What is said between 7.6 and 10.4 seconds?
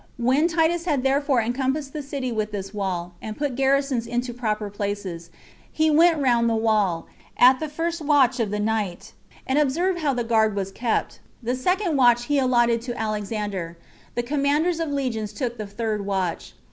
first watch of the night, and observed how the